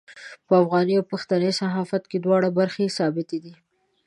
[0.47, 3.53] په افغاني او پښتني صحافت کې دواړه برخې ثابتې دي.